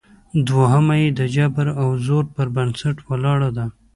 [0.47, 3.65] دوهمه یې د جبر او زور پر بنسټ ولاړه ده